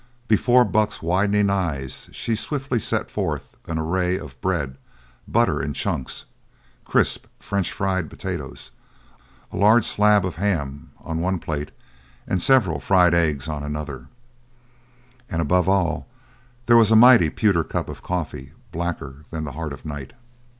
[0.27, 4.79] Before Buck's widening eyes she swiftly set forth an array of bread,
[5.27, 6.25] butter in chunks,
[6.85, 8.71] crisp French fried potatoes,
[9.51, 11.69] a large slab of ham on one plate
[12.27, 14.07] and several fried eggs on another,
[15.29, 16.07] and above all
[16.65, 20.13] there was a mighty pewter cup of coffee blacker than the heart of night.